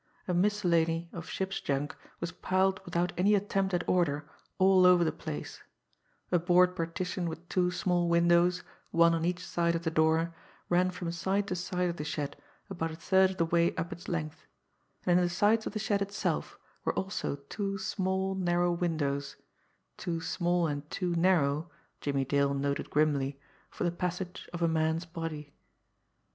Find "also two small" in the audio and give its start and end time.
16.95-18.33